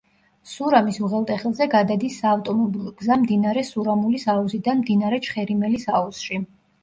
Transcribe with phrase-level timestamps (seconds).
[0.51, 6.41] სურამის უღელტეხილზე გადადის საავტომობილო გზა მდინარე სურამულის აუზიდან მდინარე ჩხერიმელის აუზში.